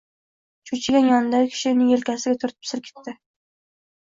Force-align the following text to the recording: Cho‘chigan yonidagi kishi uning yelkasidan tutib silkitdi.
Cho‘chigan 0.69 1.09
yonidagi 1.09 1.51
kishi 1.53 1.73
uning 1.75 1.91
yelkasidan 1.97 2.41
tutib 2.45 2.69
silkitdi. 2.73 3.15